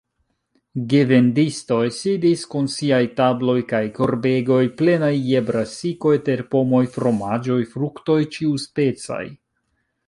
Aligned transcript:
Gevendistoj 0.93 1.81
sidis 1.97 2.45
kun 2.53 2.69
siaj 2.77 3.01
tabloj 3.19 3.57
kaj 3.73 3.83
korbegoj 3.99 4.59
plenaj 4.81 5.13
je 5.35 5.45
brasikoj, 5.51 6.17
terpomoj, 6.31 6.85
fromaĝoj, 6.97 7.61
fruktoj 7.77 8.19
ĉiuspecaj. 8.39 9.25